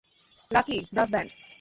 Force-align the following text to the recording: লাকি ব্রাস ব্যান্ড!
লাকি 0.51 0.77
ব্রাস 0.93 1.09
ব্যান্ড! 1.13 1.29